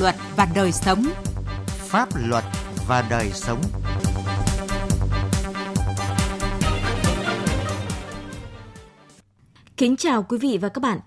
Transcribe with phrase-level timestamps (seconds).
[0.00, 1.04] luật và đời sống.
[1.66, 2.44] Pháp luật
[2.88, 3.62] và đời sống.
[9.76, 11.00] Kính chào quý vị và các bạn.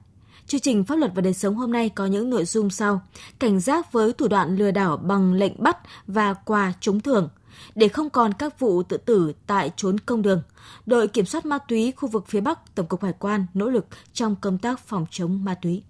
[0.48, 3.02] Chương trình Pháp luật và đời sống hôm nay có những nội dung sau.
[3.40, 7.30] Cảnh giác với thủ đoạn lừa đảo bằng lệnh bắt và quà trúng thưởng.
[7.76, 10.42] Để không còn các vụ tự tử tại trốn công đường,
[10.86, 13.86] đội kiểm soát ma túy khu vực phía Bắc Tổng cục Hải quan nỗ lực
[14.14, 15.84] trong công tác phòng chống ma túy.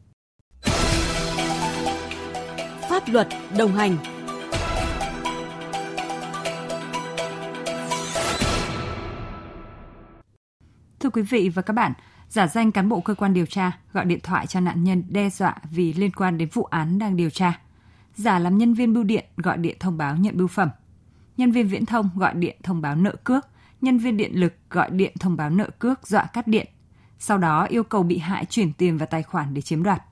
[3.05, 3.97] Pháp luật đồng hành
[10.99, 11.93] Thưa quý vị và các bạn,
[12.29, 15.29] giả danh cán bộ cơ quan điều tra gọi điện thoại cho nạn nhân đe
[15.29, 17.59] dọa vì liên quan đến vụ án đang điều tra.
[18.15, 20.69] Giả làm nhân viên bưu điện gọi điện thông báo nhận bưu phẩm.
[21.37, 23.47] Nhân viên viễn thông gọi điện thông báo nợ cước.
[23.81, 26.67] Nhân viên điện lực gọi điện thông báo nợ cước dọa cắt điện.
[27.19, 30.03] Sau đó yêu cầu bị hại chuyển tiền vào tài khoản để chiếm đoạt.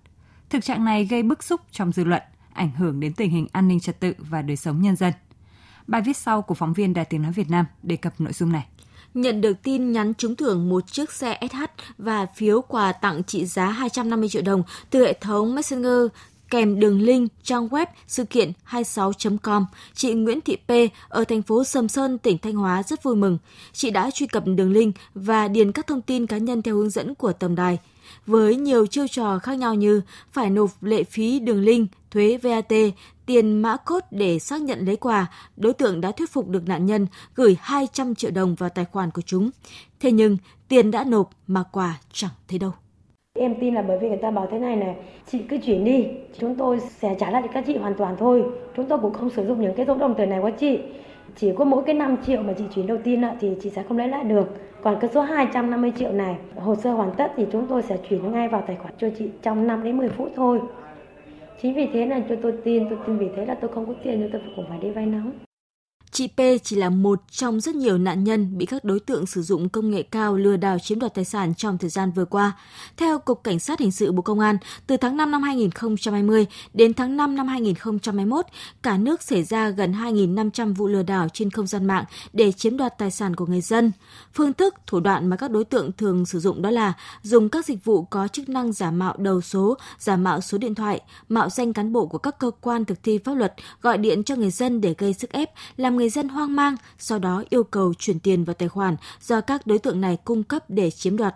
[0.49, 2.21] Thực trạng này gây bức xúc trong dư luận,
[2.53, 5.13] ảnh hưởng đến tình hình an ninh trật tự và đời sống nhân dân.
[5.87, 8.51] Bài viết sau của phóng viên Đài Tiếng Nói Việt Nam đề cập nội dung
[8.51, 8.67] này
[9.13, 11.57] nhận được tin nhắn trúng thưởng một chiếc xe SH
[11.97, 16.07] và phiếu quà tặng trị giá 250 triệu đồng từ hệ thống Messenger
[16.51, 19.65] kèm đường link trang web sự kiện 26.com.
[19.93, 20.71] Chị Nguyễn Thị P
[21.09, 23.37] ở thành phố Sầm Sơn, tỉnh Thanh Hóa rất vui mừng.
[23.73, 26.89] Chị đã truy cập đường link và điền các thông tin cá nhân theo hướng
[26.89, 27.79] dẫn của tổng đài.
[28.25, 32.73] Với nhiều chiêu trò khác nhau như phải nộp lệ phí đường link, thuế VAT,
[33.25, 35.27] tiền mã cốt để xác nhận lấy quà,
[35.57, 39.11] đối tượng đã thuyết phục được nạn nhân gửi 200 triệu đồng vào tài khoản
[39.11, 39.49] của chúng.
[39.99, 42.71] Thế nhưng, tiền đã nộp mà quà chẳng thấy đâu.
[43.41, 46.07] Em tin là bởi vì người ta bảo thế này này, chị cứ chuyển đi,
[46.39, 48.43] chúng tôi sẽ trả lại cho các chị hoàn toàn thôi.
[48.75, 50.79] Chúng tôi cũng không sử dụng những cái số đồng tiền này của chị.
[51.35, 53.97] Chỉ có mỗi cái 5 triệu mà chị chuyển đầu tiên thì chị sẽ không
[53.97, 54.47] lấy lại được.
[54.81, 58.31] Còn cái số 250 triệu này, hồ sơ hoàn tất thì chúng tôi sẽ chuyển
[58.31, 60.59] ngay vào tài khoản cho chị trong 5 đến 10 phút thôi.
[61.61, 63.93] Chính vì thế là cho tôi tin, tôi tin vì thế là tôi không có
[64.03, 65.31] tiền nên tôi cũng phải đi vay nóng.
[66.11, 69.41] Chị P chỉ là một trong rất nhiều nạn nhân bị các đối tượng sử
[69.41, 72.51] dụng công nghệ cao lừa đảo chiếm đoạt tài sản trong thời gian vừa qua.
[72.97, 74.57] Theo Cục Cảnh sát Hình sự Bộ Công an,
[74.87, 78.45] từ tháng 5 năm 2020 đến tháng 5 năm 2021,
[78.83, 82.77] cả nước xảy ra gần 2.500 vụ lừa đảo trên không gian mạng để chiếm
[82.77, 83.91] đoạt tài sản của người dân.
[84.33, 87.65] Phương thức, thủ đoạn mà các đối tượng thường sử dụng đó là dùng các
[87.65, 91.49] dịch vụ có chức năng giả mạo đầu số, giả mạo số điện thoại, mạo
[91.49, 94.51] danh cán bộ của các cơ quan thực thi pháp luật, gọi điện cho người
[94.51, 98.19] dân để gây sức ép, làm người dân hoang mang, sau đó yêu cầu chuyển
[98.19, 101.35] tiền vào tài khoản do các đối tượng này cung cấp để chiếm đoạt.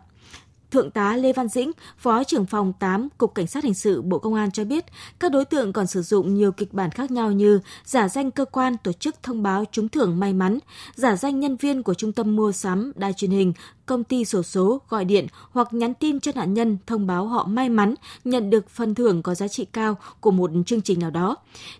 [0.75, 4.19] Thượng tá Lê Văn Dĩnh, Phó trưởng phòng 8 Cục Cảnh sát Hình sự Bộ
[4.19, 4.85] Công an cho biết,
[5.19, 8.45] các đối tượng còn sử dụng nhiều kịch bản khác nhau như giả danh cơ
[8.45, 10.59] quan tổ chức thông báo trúng thưởng may mắn,
[10.95, 13.53] giả danh nhân viên của trung tâm mua sắm, đài truyền hình,
[13.85, 17.45] công ty sổ số gọi điện hoặc nhắn tin cho nạn nhân thông báo họ
[17.45, 21.11] may mắn nhận được phần thưởng có giá trị cao của một chương trình nào
[21.11, 21.35] đó.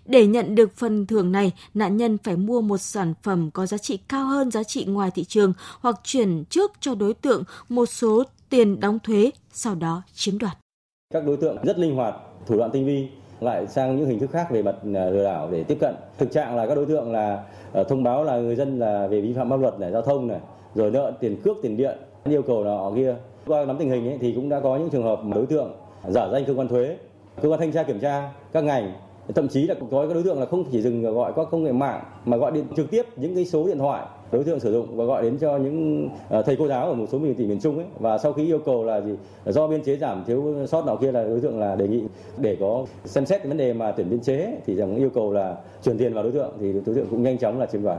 [0.06, 3.78] Để nhận được phần thưởng này, nạn nhân phải mua một sản phẩm có giá
[3.78, 7.86] trị cao hơn giá trị ngoài thị trường hoặc chuyển trước cho đối tượng một
[7.86, 10.58] số tiền đóng thuế, sau đó chiếm đoạt.
[11.14, 12.14] Các đối tượng rất linh hoạt,
[12.46, 13.08] thủ đoạn tinh vi,
[13.40, 15.94] lại sang những hình thức khác về mặt à, lừa đảo để tiếp cận.
[16.18, 19.20] Thực trạng là các đối tượng là ờ, thông báo là người dân là về
[19.20, 20.40] vi phạm pháp luật này, giao thông này,
[20.74, 23.14] rồi nợ tiền cước, tiền điện, yêu cầu nào kia.
[23.46, 25.72] Qua nắm tình hình ấy, thì cũng đã có những trường hợp mà đối tượng
[26.08, 26.96] giả danh cơ quan thuế,
[27.42, 28.92] cơ quan thanh tra kiểm tra, các ngành
[29.34, 31.72] thậm chí là có các đối tượng là không chỉ dừng gọi qua công nghệ
[31.72, 34.96] mạng, mà gọi điện trực tiếp những cái số điện thoại đối tượng sử dụng
[34.96, 37.60] và gọi đến cho những ờ, thầy cô giáo ở một số miền tỉnh miền
[37.60, 37.86] Trung ấy.
[38.00, 39.12] Và sau khi yêu cầu là gì?
[39.46, 42.02] Do biên chế giảm, thiếu sót nào kia là đối tượng là đề nghị
[42.38, 45.32] để có xem xét cái vấn đề mà tuyển biên chế thì rằng yêu cầu
[45.32, 47.98] là chuyển tiền vào đối tượng thì đối tượng cũng nhanh chóng là chiếm đoạt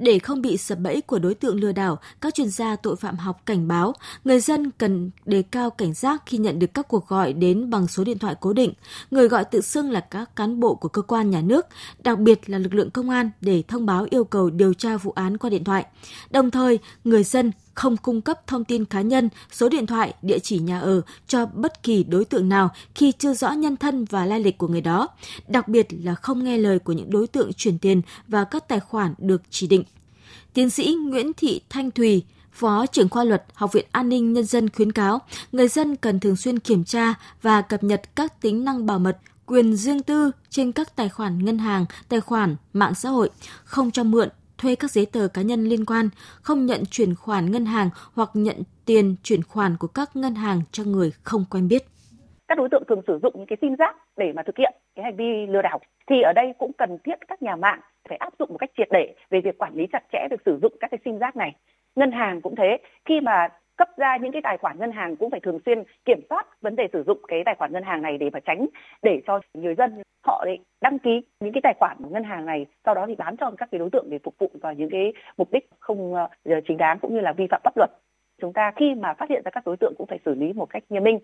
[0.00, 3.16] để không bị sập bẫy của đối tượng lừa đảo, các chuyên gia tội phạm
[3.16, 3.94] học cảnh báo
[4.24, 7.88] người dân cần đề cao cảnh giác khi nhận được các cuộc gọi đến bằng
[7.88, 8.72] số điện thoại cố định.
[9.10, 11.66] Người gọi tự xưng là các cán bộ của cơ quan nhà nước,
[11.98, 15.12] đặc biệt là lực lượng công an để thông báo yêu cầu điều tra vụ
[15.12, 15.86] án qua điện thoại.
[16.30, 20.38] Đồng thời, người dân không cung cấp thông tin cá nhân, số điện thoại, địa
[20.38, 24.26] chỉ nhà ở cho bất kỳ đối tượng nào khi chưa rõ nhân thân và
[24.26, 25.08] lai lịch của người đó,
[25.48, 28.80] đặc biệt là không nghe lời của những đối tượng chuyển tiền và các tài
[28.80, 29.84] khoản được chỉ định.
[30.54, 32.22] Tiến sĩ Nguyễn Thị Thanh Thùy,
[32.52, 35.20] Phó trưởng khoa luật Học viện An ninh Nhân dân khuyến cáo
[35.52, 39.18] người dân cần thường xuyên kiểm tra và cập nhật các tính năng bảo mật,
[39.46, 43.30] quyền riêng tư trên các tài khoản ngân hàng, tài khoản, mạng xã hội,
[43.64, 44.28] không cho mượn,
[44.60, 46.08] thuê các giấy tờ cá nhân liên quan,
[46.42, 50.60] không nhận chuyển khoản ngân hàng hoặc nhận tiền chuyển khoản của các ngân hàng
[50.72, 51.82] cho người không quen biết.
[52.48, 55.04] Các đối tượng thường sử dụng những cái sim giác để mà thực hiện cái
[55.04, 58.32] hành vi lừa đảo thì ở đây cũng cần thiết các nhà mạng phải áp
[58.38, 60.90] dụng một cách triệt để về việc quản lý chặt chẽ việc sử dụng các
[60.90, 61.56] cái sim giác này.
[61.96, 63.48] Ngân hàng cũng thế, khi mà
[63.80, 66.76] cấp ra những cái tài khoản ngân hàng cũng phải thường xuyên kiểm soát vấn
[66.76, 68.66] đề sử dụng cái tài khoản ngân hàng này để mà tránh
[69.02, 70.44] để cho người dân họ
[70.80, 73.68] đăng ký những cái tài khoản ngân hàng này, sau đó thì bán cho các
[73.72, 76.28] cái đối tượng để phục vụ vào những cái mục đích không ờ,
[76.68, 77.90] chính đáng cũng như là vi phạm pháp luật.
[78.40, 80.66] Chúng ta khi mà phát hiện ra các đối tượng cũng phải xử lý một
[80.70, 81.18] cách nghiêm minh.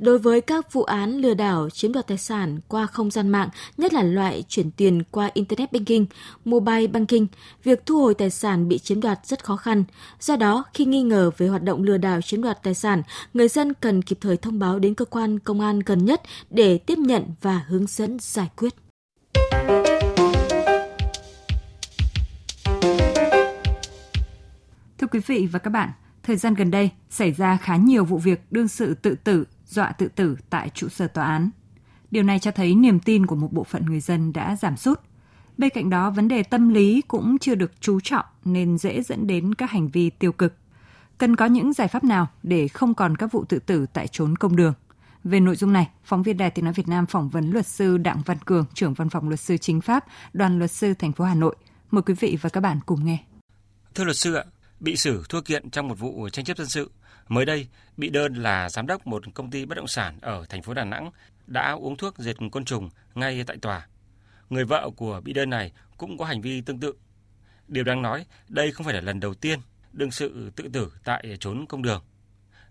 [0.00, 3.48] Đối với các vụ án lừa đảo chiếm đoạt tài sản qua không gian mạng,
[3.76, 6.04] nhất là loại chuyển tiền qua Internet Banking,
[6.44, 7.26] Mobile Banking,
[7.64, 9.84] việc thu hồi tài sản bị chiếm đoạt rất khó khăn.
[10.20, 13.02] Do đó, khi nghi ngờ về hoạt động lừa đảo chiếm đoạt tài sản,
[13.34, 16.78] người dân cần kịp thời thông báo đến cơ quan công an gần nhất để
[16.78, 18.74] tiếp nhận và hướng dẫn giải quyết.
[24.98, 25.90] Thưa quý vị và các bạn,
[26.22, 29.92] thời gian gần đây xảy ra khá nhiều vụ việc đương sự tự tử dọa
[29.92, 31.50] tự tử tại trụ sở tòa án.
[32.10, 35.00] Điều này cho thấy niềm tin của một bộ phận người dân đã giảm sút.
[35.58, 39.26] Bên cạnh đó, vấn đề tâm lý cũng chưa được chú trọng nên dễ dẫn
[39.26, 40.54] đến các hành vi tiêu cực.
[41.18, 44.36] Cần có những giải pháp nào để không còn các vụ tự tử tại trốn
[44.36, 44.74] công đường?
[45.24, 47.98] Về nội dung này, phóng viên Đài Tiếng nói Việt Nam phỏng vấn luật sư
[47.98, 51.24] Đặng Văn Cường, trưởng văn phòng luật sư chính pháp, đoàn luật sư thành phố
[51.24, 51.56] Hà Nội.
[51.90, 53.18] Mời quý vị và các bạn cùng nghe.
[53.94, 54.44] Thưa luật sư ạ,
[54.80, 56.90] bị xử thua kiện trong một vụ tranh chấp dân sự
[57.30, 60.62] Mới đây, bị đơn là giám đốc một công ty bất động sản ở thành
[60.62, 61.10] phố Đà Nẵng
[61.46, 63.86] đã uống thuốc diệt côn trùng ngay tại tòa.
[64.48, 66.94] Người vợ của bị đơn này cũng có hành vi tương tự.
[67.68, 69.58] Điều đáng nói, đây không phải là lần đầu tiên
[69.92, 72.02] đương sự tự tử tại trốn công đường.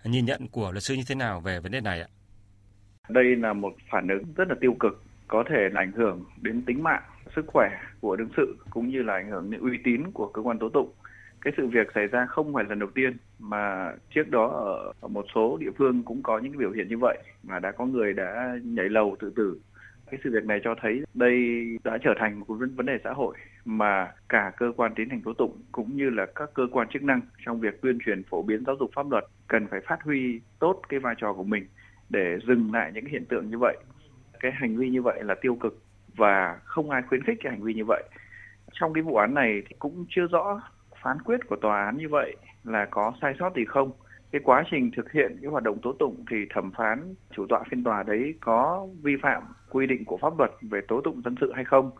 [0.03, 2.07] Nhìn nhận của luật sư như thế nào về vấn đề này ạ?
[3.09, 6.63] Đây là một phản ứng rất là tiêu cực, có thể là ảnh hưởng đến
[6.65, 7.03] tính mạng,
[7.35, 7.69] sức khỏe
[8.01, 10.69] của đương sự cũng như là ảnh hưởng đến uy tín của cơ quan tố
[10.69, 10.91] tụng
[11.41, 15.25] cái sự việc xảy ra không phải lần đầu tiên mà trước đó ở, một
[15.35, 18.57] số địa phương cũng có những biểu hiện như vậy mà đã có người đã
[18.63, 19.59] nhảy lầu tự tử.
[20.11, 22.45] Cái sự việc này cho thấy đây đã trở thành một
[22.75, 26.25] vấn đề xã hội mà cả cơ quan tiến hành tố tụng cũng như là
[26.35, 29.23] các cơ quan chức năng trong việc tuyên truyền phổ biến giáo dục pháp luật
[29.47, 31.67] cần phải phát huy tốt cái vai trò của mình
[32.09, 33.77] để dừng lại những hiện tượng như vậy.
[34.39, 35.79] Cái hành vi như vậy là tiêu cực
[36.15, 38.03] và không ai khuyến khích cái hành vi như vậy.
[38.71, 40.61] Trong cái vụ án này thì cũng chưa rõ
[41.01, 43.91] phán quyết của tòa án như vậy là có sai sót gì không?
[44.31, 47.63] Cái quá trình thực hiện cái hoạt động tố tụng thì thẩm phán chủ tọa
[47.69, 51.35] phiên tòa đấy có vi phạm quy định của pháp luật về tố tụng dân
[51.41, 51.91] sự hay không?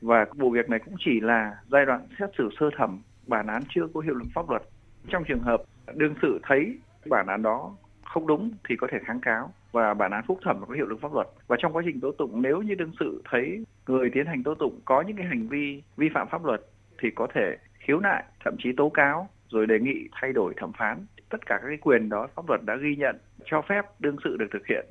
[0.00, 3.62] Và vụ việc này cũng chỉ là giai đoạn xét xử sơ thẩm bản án
[3.68, 4.62] chưa có hiệu lực pháp luật.
[5.08, 5.62] Trong trường hợp
[5.94, 10.10] đương sự thấy bản án đó không đúng thì có thể kháng cáo và bản
[10.10, 11.26] án phúc thẩm có hiệu lực pháp luật.
[11.46, 14.54] Và trong quá trình tố tụng nếu như đương sự thấy người tiến hành tố
[14.54, 16.60] tụng có những cái hành vi vi phạm pháp luật
[17.02, 20.72] thì có thể khiếu nại, thậm chí tố cáo rồi đề nghị thay đổi thẩm
[20.78, 21.06] phán.
[21.28, 24.36] Tất cả các cái quyền đó pháp luật đã ghi nhận cho phép đương sự
[24.36, 24.86] được thực hiện.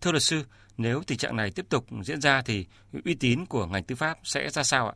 [0.00, 0.42] Thưa luật sư,
[0.78, 2.66] nếu tình trạng này tiếp tục diễn ra thì
[3.04, 4.94] uy tín của ngành tư pháp sẽ ra sao ạ?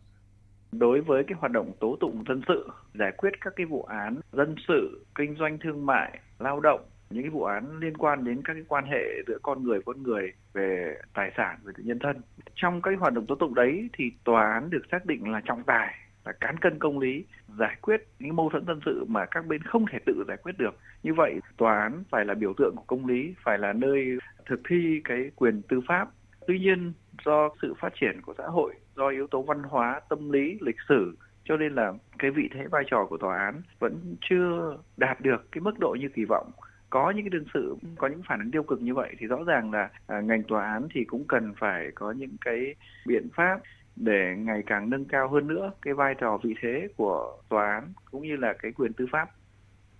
[0.72, 4.20] Đối với cái hoạt động tố tụng dân sự, giải quyết các cái vụ án
[4.32, 6.80] dân sự, kinh doanh thương mại, lao động,
[7.10, 10.02] những cái vụ án liên quan đến các cái quan hệ giữa con người con
[10.02, 12.16] người về tài sản về nhân thân.
[12.54, 15.62] Trong các hoạt động tố tụng đấy thì tòa án được xác định là trọng
[15.62, 15.94] tài
[16.24, 17.24] là cán cân công lý
[17.58, 20.58] giải quyết những mâu thuẫn dân sự mà các bên không thể tự giải quyết
[20.58, 20.78] được.
[21.02, 24.60] Như vậy tòa án phải là biểu tượng của công lý phải là nơi thực
[24.68, 26.08] thi cái quyền tư pháp.
[26.46, 26.92] Tuy nhiên
[27.24, 30.76] do sự phát triển của xã hội do yếu tố văn hóa tâm lý lịch
[30.88, 35.20] sử cho nên là cái vị thế vai trò của tòa án vẫn chưa đạt
[35.20, 36.50] được cái mức độ như kỳ vọng.
[36.90, 39.44] Có những cái đương sự có những phản ứng tiêu cực như vậy thì rõ
[39.46, 42.74] ràng là à, ngành tòa án thì cũng cần phải có những cái
[43.06, 43.60] biện pháp
[43.96, 47.92] để ngày càng nâng cao hơn nữa cái vai trò vị thế của tòa án
[48.10, 49.30] cũng như là cái quyền tư pháp.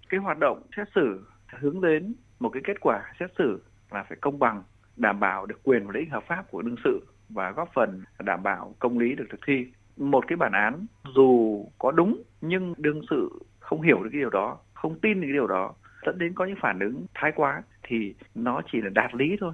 [0.08, 4.18] Cái hoạt động xét xử hướng đến một cái kết quả xét xử là phải
[4.20, 4.62] công bằng,
[4.96, 8.02] đảm bảo được quyền và lợi ích hợp pháp của đương sự và góp phần
[8.24, 9.66] đảm bảo công lý được thực thi.
[9.96, 14.30] Một cái bản án dù có đúng nhưng đương sự không hiểu được cái điều
[14.30, 15.74] đó, không tin được cái điều đó
[16.06, 19.52] dẫn đến có những phản ứng thái quá thì nó chỉ là đạt lý thôi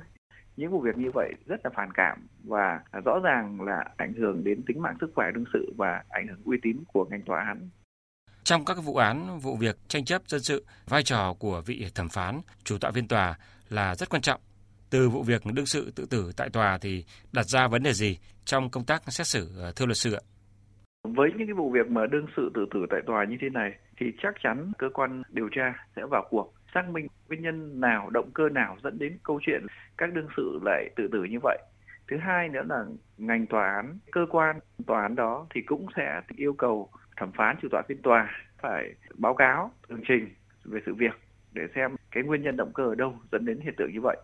[0.60, 4.44] những vụ việc như vậy rất là phản cảm và rõ ràng là ảnh hưởng
[4.44, 7.44] đến tính mạng sức khỏe đương sự và ảnh hưởng uy tín của ngành tòa
[7.44, 7.68] án.
[8.44, 12.08] Trong các vụ án, vụ việc tranh chấp dân sự, vai trò của vị thẩm
[12.08, 13.38] phán, chủ tọa phiên tòa
[13.68, 14.40] là rất quan trọng.
[14.90, 18.18] Từ vụ việc đương sự tự tử tại tòa thì đặt ra vấn đề gì
[18.44, 20.22] trong công tác xét xử ờ, thưa luật sư ạ?
[21.04, 23.70] Với những cái vụ việc mà đương sự tự tử tại tòa như thế này
[23.98, 28.10] thì chắc chắn cơ quan điều tra sẽ vào cuộc xác minh nguyên nhân nào,
[28.10, 29.66] động cơ nào dẫn đến câu chuyện
[29.98, 31.58] các đương sự lại tự tử như vậy.
[32.08, 32.84] Thứ hai nữa là
[33.18, 37.56] ngành tòa án, cơ quan tòa án đó thì cũng sẽ yêu cầu thẩm phán
[37.62, 38.30] chủ tọa phiên tòa
[38.62, 40.28] phải báo cáo tường trình
[40.64, 41.20] về sự việc
[41.52, 44.16] để xem cái nguyên nhân động cơ ở đâu dẫn đến hiện tượng như vậy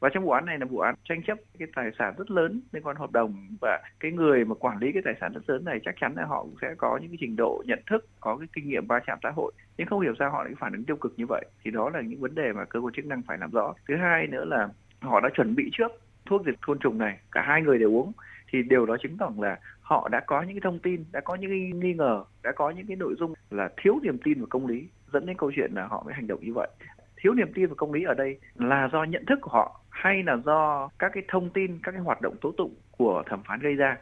[0.00, 2.60] và trong vụ án này là vụ án tranh chấp cái tài sản rất lớn
[2.72, 5.64] liên quan hợp đồng và cái người mà quản lý cái tài sản rất lớn
[5.64, 8.36] này chắc chắn là họ cũng sẽ có những cái trình độ nhận thức, có
[8.36, 9.52] cái kinh nghiệm va chạm xã hội.
[9.76, 11.44] Nhưng không hiểu sao họ lại phản ứng tiêu cực như vậy.
[11.64, 13.74] Thì đó là những vấn đề mà cơ quan chức năng phải làm rõ.
[13.88, 14.68] Thứ hai nữa là
[15.00, 15.92] họ đã chuẩn bị trước
[16.26, 18.12] thuốc diệt côn trùng này, cả hai người đều uống.
[18.52, 21.34] Thì điều đó chứng tỏ là họ đã có những cái thông tin, đã có
[21.34, 24.46] những cái nghi ngờ, đã có những cái nội dung là thiếu niềm tin vào
[24.50, 26.68] công lý, dẫn đến câu chuyện là họ mới hành động như vậy
[27.16, 30.22] thiếu niềm tin vào công lý ở đây là do nhận thức của họ hay
[30.22, 33.60] là do các cái thông tin, các cái hoạt động tố tụng của thẩm phán
[33.60, 33.96] gây ra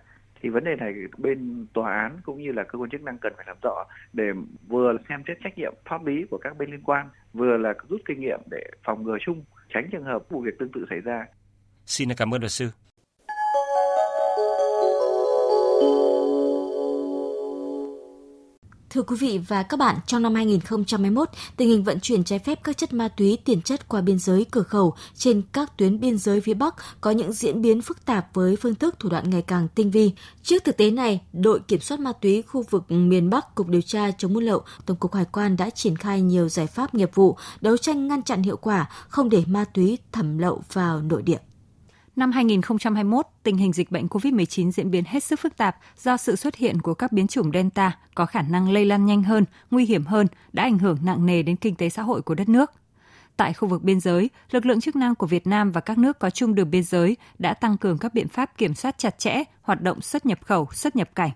[0.44, 3.32] thì vấn đề này bên tòa án cũng như là cơ quan chức năng cần
[3.36, 4.24] phải làm rõ để
[4.68, 8.00] vừa xem xét trách nhiệm pháp lý của các bên liên quan, vừa là rút
[8.04, 9.44] kinh nghiệm để phòng ngừa chung,
[9.74, 11.26] tránh trường hợp vụ việc tương tự xảy ra.
[11.86, 12.70] Xin cảm ơn luật sư.
[18.94, 22.58] Thưa quý vị và các bạn, trong năm 2021, tình hình vận chuyển trái phép
[22.64, 26.18] các chất ma túy tiền chất qua biên giới cửa khẩu trên các tuyến biên
[26.18, 29.42] giới phía Bắc có những diễn biến phức tạp với phương thức thủ đoạn ngày
[29.42, 30.10] càng tinh vi.
[30.42, 33.82] Trước thực tế này, đội kiểm soát ma túy khu vực miền Bắc, Cục điều
[33.82, 37.10] tra chống buôn lậu, Tổng cục Hải quan đã triển khai nhiều giải pháp nghiệp
[37.14, 41.22] vụ đấu tranh ngăn chặn hiệu quả, không để ma túy thẩm lậu vào nội
[41.22, 41.38] địa.
[42.16, 46.36] Năm 2021, tình hình dịch bệnh COVID-19 diễn biến hết sức phức tạp do sự
[46.36, 49.84] xuất hiện của các biến chủng Delta có khả năng lây lan nhanh hơn, nguy
[49.84, 52.72] hiểm hơn, đã ảnh hưởng nặng nề đến kinh tế xã hội của đất nước.
[53.36, 56.18] Tại khu vực biên giới, lực lượng chức năng của Việt Nam và các nước
[56.18, 59.42] có chung đường biên giới đã tăng cường các biện pháp kiểm soát chặt chẽ
[59.62, 61.30] hoạt động xuất nhập khẩu, xuất nhập cảnh.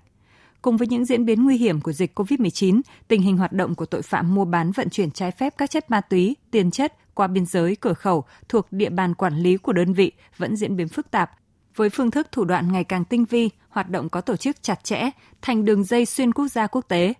[0.62, 3.86] Cùng với những diễn biến nguy hiểm của dịch COVID-19, tình hình hoạt động của
[3.86, 7.26] tội phạm mua bán vận chuyển trái phép các chất ma túy, tiền chất qua
[7.26, 10.88] biên giới cửa khẩu thuộc địa bàn quản lý của đơn vị vẫn diễn biến
[10.88, 11.30] phức tạp,
[11.76, 14.84] với phương thức thủ đoạn ngày càng tinh vi, hoạt động có tổ chức chặt
[14.84, 15.10] chẽ,
[15.42, 17.14] thành đường dây xuyên quốc gia quốc tế.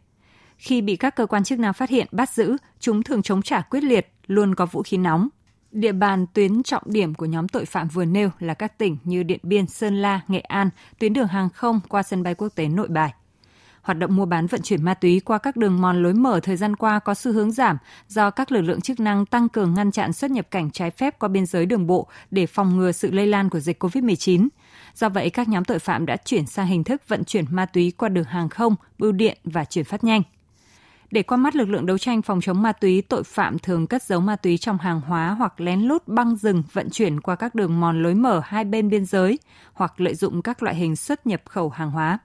[0.57, 3.61] Khi bị các cơ quan chức năng phát hiện bắt giữ, chúng thường chống trả
[3.61, 5.29] quyết liệt, luôn có vũ khí nóng.
[5.73, 9.23] Địa bàn tuyến trọng điểm của nhóm tội phạm vừa nêu là các tỉnh như
[9.23, 12.69] Điện Biên, Sơn La, Nghệ An, tuyến đường hàng không qua sân bay quốc tế
[12.69, 13.13] Nội Bài.
[13.83, 16.57] Hoạt động mua bán vận chuyển ma túy qua các đường mòn lối mở thời
[16.57, 19.91] gian qua có xu hướng giảm do các lực lượng chức năng tăng cường ngăn
[19.91, 23.11] chặn xuất nhập cảnh trái phép qua biên giới đường bộ để phòng ngừa sự
[23.11, 24.49] lây lan của dịch COVID-19.
[24.95, 27.93] Do vậy, các nhóm tội phạm đã chuyển sang hình thức vận chuyển ma túy
[27.97, 30.23] qua đường hàng không, bưu điện và chuyển phát nhanh.
[31.11, 34.03] Để qua mắt lực lượng đấu tranh phòng chống ma túy, tội phạm thường cất
[34.03, 37.55] giấu ma túy trong hàng hóa hoặc lén lút băng rừng vận chuyển qua các
[37.55, 39.39] đường mòn lối mở hai bên biên giới
[39.73, 42.19] hoặc lợi dụng các loại hình xuất nhập khẩu hàng hóa.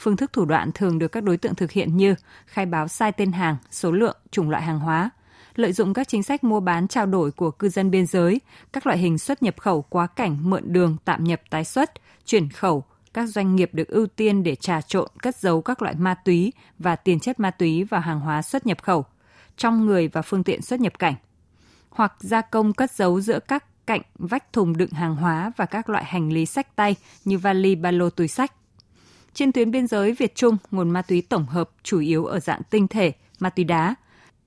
[0.00, 2.14] Phương thức thủ đoạn thường được các đối tượng thực hiện như
[2.46, 5.10] khai báo sai tên hàng, số lượng, chủng loại hàng hóa,
[5.54, 8.40] lợi dụng các chính sách mua bán trao đổi của cư dân biên giới,
[8.72, 11.90] các loại hình xuất nhập khẩu quá cảnh mượn đường tạm nhập tái xuất,
[12.26, 15.94] chuyển khẩu, các doanh nghiệp được ưu tiên để trà trộn cất giấu các loại
[15.94, 19.04] ma túy và tiền chất ma túy vào hàng hóa xuất nhập khẩu
[19.56, 21.14] trong người và phương tiện xuất nhập cảnh
[21.90, 25.88] hoặc gia công cất giấu giữa các cạnh vách thùng đựng hàng hóa và các
[25.88, 28.52] loại hành lý sách tay như vali, ba lô, túi sách.
[29.34, 32.60] Trên tuyến biên giới Việt Trung, nguồn ma túy tổng hợp chủ yếu ở dạng
[32.70, 33.94] tinh thể, ma túy đá.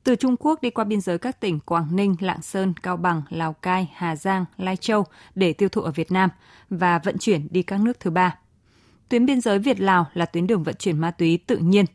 [0.04, 3.22] Từ Trung Quốc đi qua biên giới các tỉnh Quảng Ninh, Lạng Sơn, Cao Bằng,
[3.30, 6.30] Lào Cai, Hà Giang, Lai Châu để tiêu thụ ở Việt Nam
[6.70, 8.38] và vận chuyển đi các nước thứ ba.
[9.10, 11.86] Tuyến biên giới Việt-Lào là tuyến đường vận chuyển ma túy tự nhiên,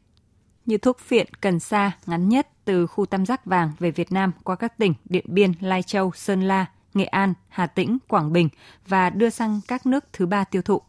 [0.66, 4.32] như thuốc phiện, cần sa ngắn nhất từ khu tam giác vàng về Việt Nam
[4.44, 8.48] qua các tỉnh Điện Biên, Lai Châu, Sơn La, Nghệ An, Hà Tĩnh, Quảng Bình
[8.88, 10.82] và đưa sang các nước thứ ba tiêu thụ.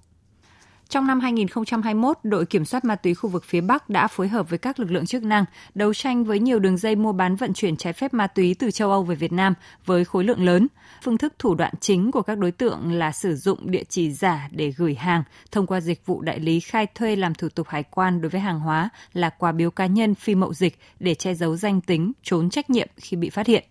[0.89, 4.50] Trong năm 2021, đội kiểm soát ma túy khu vực phía Bắc đã phối hợp
[4.50, 7.53] với các lực lượng chức năng đấu tranh với nhiều đường dây mua bán vận
[7.53, 9.53] chuyển trái phép ma túy từ châu Âu về Việt Nam
[9.86, 10.67] với khối lượng lớn.
[11.03, 14.50] Phương thức thủ đoạn chính của các đối tượng là sử dụng địa chỉ giả
[14.51, 17.84] để gửi hàng thông qua dịch vụ đại lý khai thuê làm thủ tục hải
[17.84, 21.34] quan đối với hàng hóa là quà biếu cá nhân phi mậu dịch để che
[21.34, 23.63] giấu danh tính, trốn trách nhiệm khi bị phát hiện.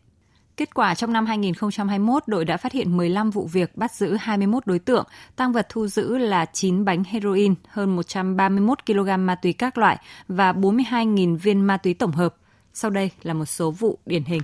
[0.58, 4.66] Kết quả trong năm 2021, đội đã phát hiện 15 vụ việc bắt giữ 21
[4.66, 9.52] đối tượng, tăng vật thu giữ là 9 bánh heroin, hơn 131 kg ma túy
[9.52, 9.98] các loại
[10.28, 12.34] và 42.000 viên ma túy tổng hợp.
[12.74, 14.42] Sau đây là một số vụ điển hình.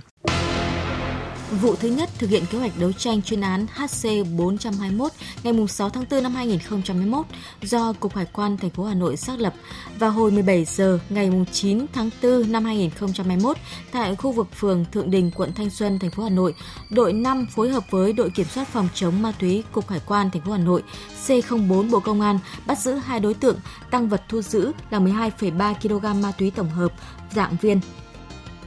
[1.61, 5.09] Vụ thứ nhất thực hiện kế hoạch đấu tranh chuyên án HC421
[5.43, 7.25] ngày 6 tháng 4 năm 2021
[7.61, 9.53] do Cục Hải quan thành phố Hà Nội xác lập
[9.99, 13.57] vào hồi 17 giờ ngày 9 tháng 4 năm 2021
[13.91, 16.55] tại khu vực phường Thượng Đình, quận Thanh Xuân, thành phố Hà Nội,
[16.89, 20.29] đội 5 phối hợp với đội kiểm soát phòng chống ma túy Cục Hải quan
[20.31, 20.83] thành phố Hà Nội
[21.27, 23.59] C04 Bộ Công an bắt giữ hai đối tượng,
[23.91, 26.91] tăng vật thu giữ là 12,3 kg ma túy tổng hợp
[27.35, 27.79] dạng viên.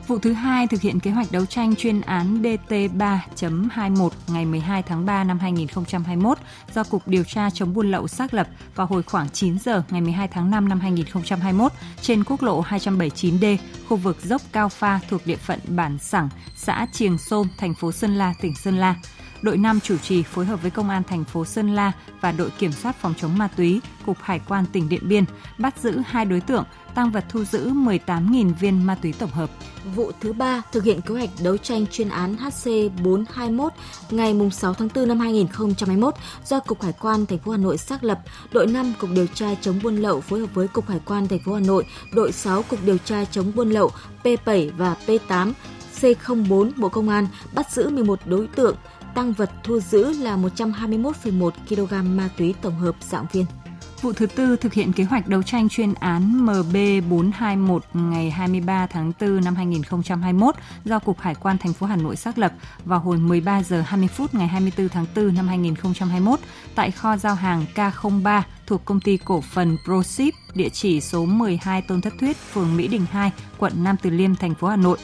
[0.08, 5.06] Vụ thứ hai thực hiện kế hoạch đấu tranh chuyên án DT3.21 ngày 12 tháng
[5.06, 6.38] 3 năm 2021
[6.74, 10.00] do Cục Điều tra chống buôn lậu xác lập vào hồi khoảng 9 giờ ngày
[10.00, 13.56] 12 tháng 5 năm 2021 trên quốc lộ 279D,
[13.88, 17.92] khu vực dốc Cao Pha thuộc địa phận bản Sẳng, xã Triềng Sôm, thành phố
[17.92, 18.94] Sơn La, tỉnh Sơn La
[19.42, 22.50] đội 5 chủ trì phối hợp với Công an thành phố Sơn La và đội
[22.58, 25.24] kiểm soát phòng chống ma túy, Cục Hải quan tỉnh Điện Biên
[25.58, 26.64] bắt giữ hai đối tượng,
[26.94, 29.50] tăng vật thu giữ 18.000 viên ma túy tổng hợp.
[29.94, 33.68] Vụ thứ ba thực hiện kế hoạch đấu tranh chuyên án HC421
[34.10, 36.14] ngày 6 tháng 4 năm 2021
[36.44, 38.18] do Cục Hải quan thành phố Hà Nội xác lập,
[38.52, 41.40] đội 5 Cục điều tra chống buôn lậu phối hợp với Cục Hải quan thành
[41.44, 43.90] phố Hà Nội, đội 6 Cục điều tra chống buôn lậu
[44.22, 45.52] P7 và P8
[46.00, 48.76] C04 Bộ Công an bắt giữ 11 đối tượng,
[49.14, 53.44] tăng vật thu giữ là 121,1 kg ma túy tổng hợp dạng viên.
[54.02, 59.12] Vụ thứ tư thực hiện kế hoạch đấu tranh chuyên án MB421 ngày 23 tháng
[59.20, 62.52] 4 năm 2021 do Cục Hải quan thành phố Hà Nội xác lập
[62.84, 66.40] vào hồi 13 giờ 20 phút ngày 24 tháng 4 năm 2021
[66.74, 71.82] tại kho giao hàng K03 thuộc công ty cổ phần ProShip, địa chỉ số 12
[71.82, 74.98] Tôn Thất Thuyết, phường Mỹ Đình 2, quận Nam Từ Liêm, thành phố Hà Nội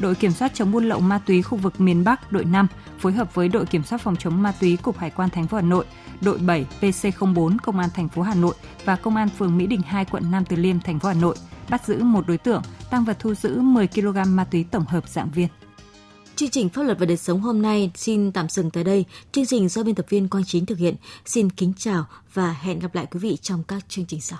[0.00, 2.66] đội kiểm soát chống buôn lậu ma túy khu vực miền Bắc đội 5
[2.98, 5.56] phối hợp với đội kiểm soát phòng chống ma túy cục Hải quan thành phố
[5.56, 5.84] Hà Nội,
[6.20, 8.54] đội 7 PC04 công an thành phố Hà Nội
[8.84, 11.36] và công an phường Mỹ Đình 2 quận Nam Từ Liêm thành phố Hà Nội
[11.70, 15.08] bắt giữ một đối tượng, tăng vật thu giữ 10 kg ma túy tổng hợp
[15.08, 15.48] dạng viên.
[16.36, 19.04] Chương trình Pháp luật và đời sống hôm nay xin tạm dừng tại đây.
[19.32, 20.94] Chương trình do biên tập viên Quang Chính thực hiện.
[21.26, 22.04] Xin kính chào
[22.34, 24.38] và hẹn gặp lại quý vị trong các chương trình sau.